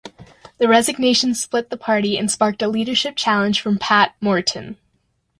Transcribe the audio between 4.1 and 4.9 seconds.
Morton.